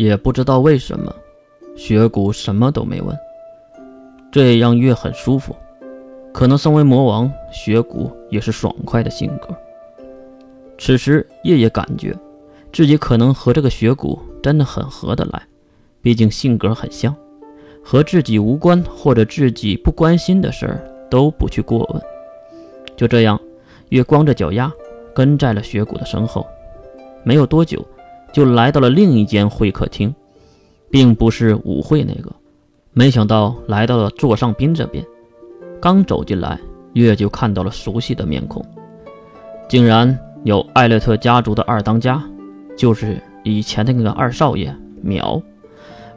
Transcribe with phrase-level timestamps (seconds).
[0.00, 1.14] 也不知道为什么，
[1.76, 3.14] 雪谷什么都没问，
[4.32, 5.54] 这让月很舒服。
[6.32, 9.54] 可能身为魔王，雪谷也是爽快的性格。
[10.78, 12.16] 此时，夜夜感觉
[12.72, 15.42] 自己可能和这个雪谷真的很合得来，
[16.00, 17.14] 毕竟性格很像。
[17.84, 20.80] 和自己无关或者自己不关心的事儿
[21.10, 22.02] 都不去过问。
[22.96, 23.38] 就这样，
[23.90, 24.72] 月光着脚丫
[25.14, 26.46] 跟在了雪谷的身后。
[27.22, 27.86] 没有多久，
[28.32, 30.14] 就来到了另一间会客厅，
[30.90, 32.32] 并不是舞会那个。
[32.92, 35.04] 没想到来到了座上宾这边。
[35.80, 36.58] 刚走进来，
[36.92, 38.64] 月就看到了熟悉的面孔，
[39.68, 42.22] 竟然有艾略特家族的二当家，
[42.76, 45.42] 就是以前的那个二少爷淼，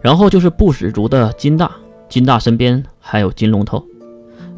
[0.00, 1.70] 然后就是不死族的金大，
[2.08, 3.84] 金大身边还有金龙头，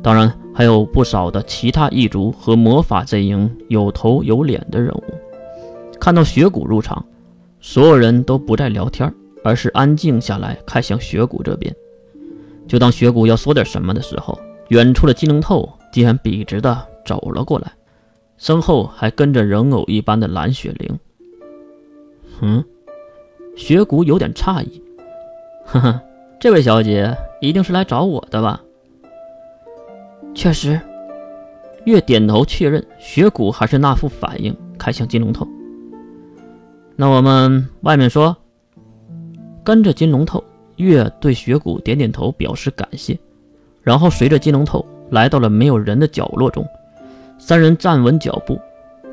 [0.01, 5.03] 当然还有不少的其他异族和魔法阵营有头有脸的人物。
[6.01, 7.05] 看到雪谷入场，
[7.67, 9.11] 所有人都不再聊天，
[9.43, 11.75] 而是安静下来看向雪谷这边。
[12.69, 14.39] 就当雪谷要说点什么的时候。
[14.69, 17.73] 远处的金龙透竟然笔直的走了过来，
[18.37, 20.99] 身后还跟着人偶一般的蓝雪灵。
[22.43, 22.63] 嗯，
[23.57, 24.83] 雪谷有点诧异，
[25.65, 26.01] 呵呵，
[26.39, 28.61] 这位小姐一定是来找我的吧？
[30.35, 30.79] 确实，
[31.85, 35.47] 月点头确认，雪谷还是那副反应，看向金龙头。
[36.97, 38.37] 那我们外面说。
[39.65, 40.45] 跟着金龙头，
[40.77, 43.19] 月对雪谷点点头，表示感谢。
[43.81, 46.69] 然后随着金龙头来到了没有人的角落中，
[47.39, 48.61] 三人站稳脚步。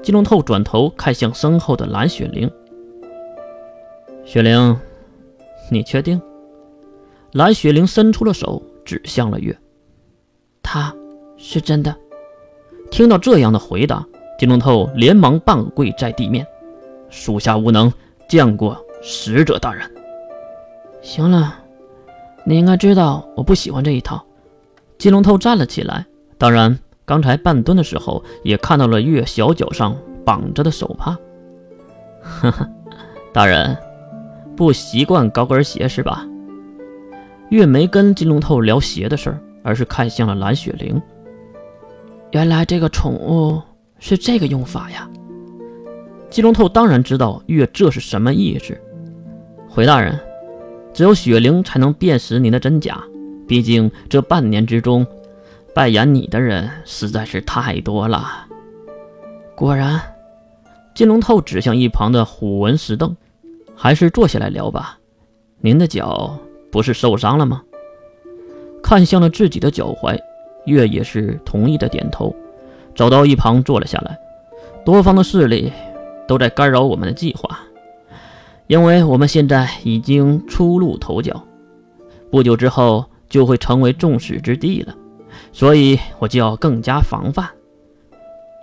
[0.04, 2.52] 金龙头转头看向身后的蓝雪灵
[4.26, 4.78] ：“雪灵，
[5.72, 6.22] 你确定？”
[7.32, 9.58] 蓝雪灵伸出了手指向了月
[10.62, 10.94] ：“他
[11.38, 11.96] 是真的。”
[12.92, 14.06] 听到这样的回答，
[14.38, 16.46] 金龙头连忙半跪在地面
[17.12, 17.94] ：“属下无能，
[18.28, 19.88] 见过使者大人。”
[21.04, 21.56] 行了，
[22.44, 24.24] 你应该知道我不喜欢这一套。
[24.98, 26.06] 金龙头站了起来，
[26.40, 31.18] 当然，刚才半蹲的时候也看到了月小脚上绑着的手帕。
[32.22, 32.70] 哈哈，
[33.34, 33.76] 大人
[34.56, 36.26] 不习惯高跟鞋是吧？
[37.50, 41.02] 月没跟金龙头聊鞋的事儿，而是看向了蓝雪玲。
[42.32, 43.62] 原来这个宠物
[44.00, 45.10] 是这个用法呀！
[46.32, 48.80] 金龙头当然知道月这是什么意思。
[49.68, 50.18] 回大人，
[50.94, 53.04] 只有雪灵才能辨识您的真假。
[53.46, 55.06] 毕竟这半年之中，
[55.76, 58.48] 扮演你的人实在是太多了。
[59.56, 60.00] 果然，
[60.96, 63.14] 金龙透指向一旁的虎纹石凳，
[63.76, 64.98] 还是坐下来聊吧。
[65.60, 66.40] 您的脚
[66.72, 67.62] 不是受伤了吗？
[68.82, 70.18] 看向了自己的脚踝，
[70.66, 72.34] 月也是同意的点头，
[72.96, 74.18] 走到一旁坐了下来。
[74.86, 75.72] 多方的势力
[76.32, 77.60] 都在干扰我们的计划，
[78.68, 81.44] 因为我们现在已经初露头角，
[82.32, 83.04] 不久之后。
[83.32, 84.94] 就会成为众矢之的了，
[85.54, 87.48] 所以我就要更加防范。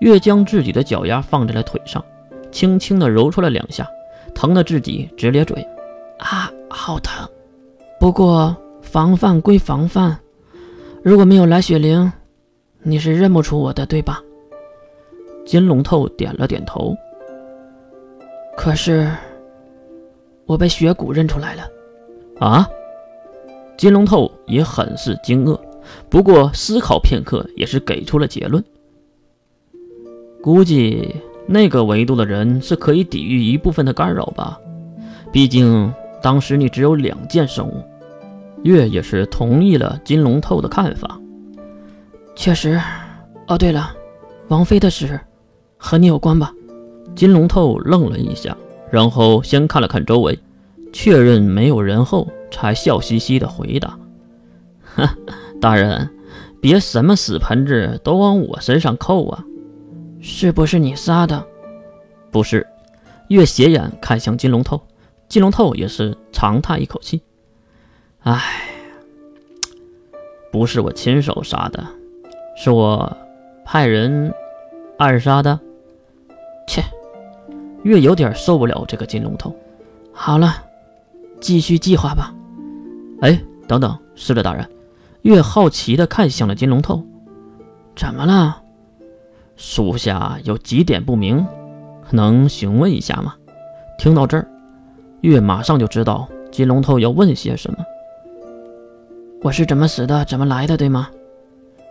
[0.03, 2.05] 月将自己的脚丫放在了腿上，
[2.53, 3.89] 轻轻的揉搓了两下，
[4.35, 5.67] 疼得自己直咧嘴。
[6.19, 7.27] 啊，好疼！
[7.99, 10.19] 不过防范归防范，
[11.03, 12.13] 如果没有蓝雪灵，
[12.83, 14.23] 你是认不出我的，对吧？
[15.47, 16.95] 金龙透点了点头。
[18.59, 19.09] 可是
[20.45, 21.63] 我被雪谷认出来了。
[22.41, 22.69] 啊？
[23.77, 25.57] 金龙透也很是惊愕，
[26.11, 28.63] 不过思考片刻，也是给出了结论。
[30.43, 31.15] 估计
[31.47, 34.59] 那个维度的人是可以抵御一部分的干扰吧，
[35.31, 37.85] 毕竟当时你只有两件生物。
[38.65, 41.17] 月也是同意了金龙透的看法。
[42.35, 42.81] 确实，
[43.47, 43.95] 哦对了，
[44.49, 45.21] 王妃的事
[45.77, 46.53] 和你有关吧？
[47.15, 48.57] 金龙透愣了一下，
[48.91, 50.39] 然后先看了看周围，
[50.93, 52.29] 确认没有人后。
[52.51, 53.99] 才笑嘻嘻的回答
[54.83, 55.15] ：“哈，
[55.61, 56.09] 大人，
[56.63, 59.45] 别什么死盆子都往我身上扣啊！
[60.23, 61.45] 是不是你杀的？
[62.31, 62.67] 不是。”
[63.29, 64.81] 月斜眼看向金龙透，
[65.29, 67.21] 金龙透也是长叹一口气
[68.25, 68.43] ：“唉，
[70.51, 71.87] 不是我亲手杀的，
[72.57, 73.15] 是我
[73.63, 74.33] 派人
[74.97, 75.61] 暗杀的。”
[76.67, 76.83] 切，
[77.83, 79.55] 月有点受不了这个金龙头。
[80.13, 80.55] 好了，
[81.41, 82.35] 继续计划吧。
[83.21, 84.69] 哎，等等，是的，大人。
[85.23, 87.05] 月好奇地看向了金龙头，
[87.97, 88.63] 怎么了？
[89.57, 91.45] 属下有几点不明，
[92.11, 93.35] 能询问一下吗？
[93.99, 94.49] 听到这儿，
[95.23, 97.79] 月马上就知道金龙头要问些什么。
[99.43, 101.11] 我是怎么死的，怎么来的，对吗？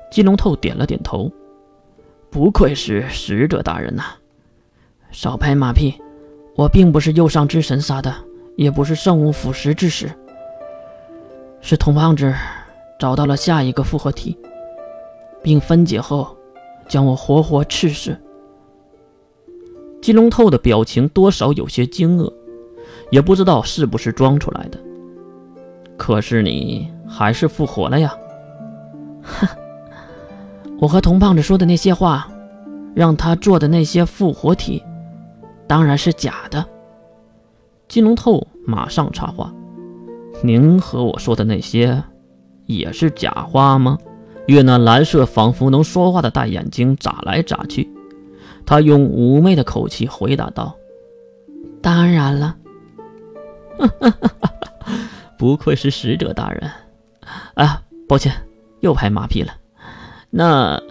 [0.09, 1.31] 金龙头点了点头。
[2.29, 4.03] 不愧是使者大人呐，
[5.17, 5.95] 少拍马屁，
[6.55, 8.13] 我并不是右上之神杀的，
[8.55, 10.11] 也不是圣物腐蚀之时，
[11.59, 12.31] 是童胖子
[12.99, 14.37] 找到了下一个复合体，
[15.41, 16.37] 并分解后
[16.87, 18.15] 将我活活吃死。
[20.03, 22.31] 金龙透的表情多少有些惊愕，
[23.09, 24.77] 也不知道是不是装出来的。
[25.97, 28.15] 可是你还是复活了呀？
[29.25, 29.47] 哼，
[30.79, 32.29] 我和童胖子说的那些话，
[32.93, 34.83] 让他做的那些复活体，
[35.67, 36.65] 当然是假的。
[37.87, 39.53] 金龙透马上插话
[40.43, 42.03] ：“您和我说的那些，
[42.65, 43.97] 也是假话吗？”
[44.47, 47.89] 月那蓝色仿佛能说话的大眼睛眨来眨去，
[48.65, 50.73] 他用妩媚的口气回答道
[51.81, 52.55] ：“当然了。
[55.37, 56.71] ”不愧是使者大人。
[57.55, 58.33] 啊，抱歉，
[58.79, 59.51] 又拍马屁了。
[60.29, 60.81] 那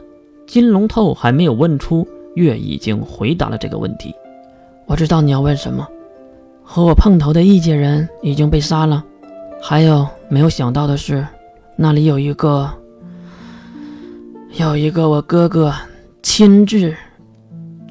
[0.47, 4.15] 金龙透还没有问出，月已经回答了这个问题。
[4.87, 5.87] 我知道你要问什么。
[6.63, 9.05] 和我碰头的异界人已经被杀了，
[9.63, 11.25] 还有没有想到的是，
[11.77, 12.69] 那里有一个，
[14.55, 15.73] 有一个我哥哥
[16.23, 16.93] 亲自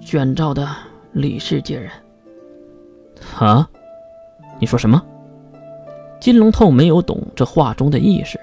[0.02, 0.68] 卷造的
[1.14, 1.90] 李世界人。
[3.38, 3.70] 啊？
[4.60, 5.02] 你说什么？
[6.20, 8.40] 金龙透没有懂这话中的意思。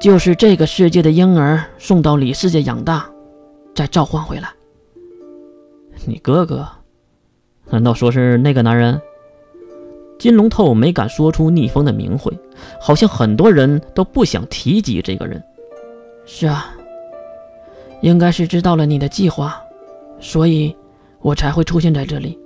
[0.00, 3.08] 就是这个世界的婴儿送到李世界养大，
[3.74, 4.50] 再召唤回来。
[6.04, 6.68] 你哥哥？
[7.72, 9.00] 难道说是那个男人？
[10.18, 12.30] 金龙透没敢说出逆风的名讳，
[12.78, 15.42] 好像很多人都不想提及这个人。
[16.26, 16.72] 是啊，
[18.02, 19.60] 应该是知道了你的计划，
[20.20, 20.76] 所以
[21.20, 22.38] 我才会出现在这里。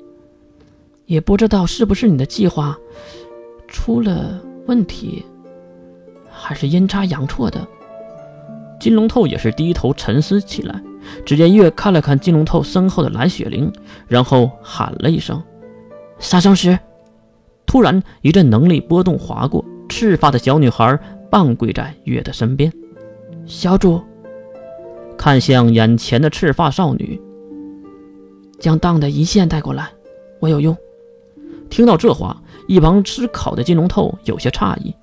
[1.06, 2.78] 也不知道是不是你的计划
[3.66, 5.26] 出了问题，
[6.30, 7.66] 还是阴差阳错的。
[8.78, 10.80] 金龙透也是低头沉思起来。
[11.24, 13.72] 只见月看了看金龙透身后的蓝雪灵，
[14.06, 15.42] 然后喊了一声
[16.18, 16.78] ：“杀生石！”
[17.66, 20.98] 突然一阵能力波动划过，赤发的小女孩
[21.30, 22.72] 半跪在月的身边。
[23.44, 24.00] 小主
[25.16, 27.20] 看向眼前的赤发少女，
[28.58, 29.88] 将当的一线带过来，
[30.40, 30.76] 我有用。
[31.68, 34.94] 听到这话，一旁吃烤的金龙透有些诧异：“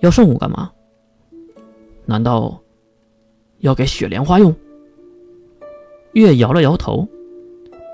[0.00, 0.70] 要圣物干嘛？
[2.06, 2.60] 难道？”
[3.60, 4.54] 要给雪莲花用。
[6.12, 7.06] 月摇了摇头，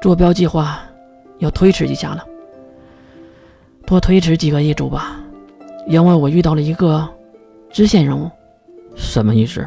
[0.00, 0.80] 坐标计划
[1.38, 2.24] 要推迟一下了，
[3.84, 5.20] 多推迟几个一周吧，
[5.86, 7.08] 因为我遇到了一个
[7.70, 8.30] 支线任务。
[8.96, 9.66] 什么意思？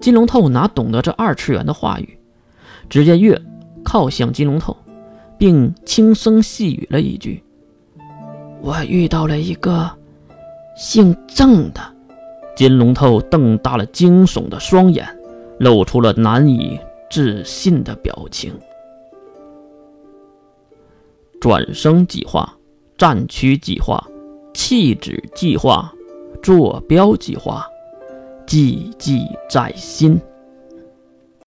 [0.00, 2.18] 金龙透哪懂得这二次元的话语？
[2.88, 3.40] 只见月
[3.84, 4.76] 靠向金龙透，
[5.36, 7.42] 并轻声细语了一句
[8.62, 9.90] ：“我遇到了一个
[10.76, 11.80] 姓郑的。”
[12.62, 15.04] 金龙头瞪大了惊悚的双眼，
[15.58, 16.78] 露出了难以
[17.10, 18.52] 置信的表情。
[21.40, 22.56] 转生计划、
[22.96, 24.06] 战区计划、
[24.54, 25.92] 弃址计划、
[26.40, 27.66] 坐标计划，
[28.46, 30.16] 记记在心。